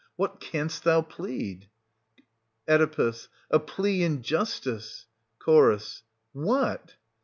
What 0.15 0.39
canst 0.39 0.83
thou 0.83 1.03
plead?— 1.03 1.69
Oe.— 2.67 3.13
a 3.51 3.59
plea 3.59 4.01
in 4.01 4.23
justice..., 4.23 5.05
Ch. 5.39 6.03
What.?... 6.33 6.95